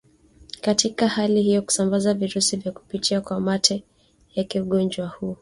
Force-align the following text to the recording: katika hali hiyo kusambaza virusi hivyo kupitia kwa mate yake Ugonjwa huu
katika 0.61 1.07
hali 1.07 1.41
hiyo 1.41 1.61
kusambaza 1.61 2.13
virusi 2.13 2.55
hivyo 2.55 2.71
kupitia 2.71 3.21
kwa 3.21 3.39
mate 3.39 3.83
yake 4.35 4.61
Ugonjwa 4.61 5.07
huu 5.07 5.37